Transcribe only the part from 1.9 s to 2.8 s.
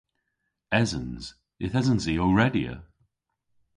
i ow redya.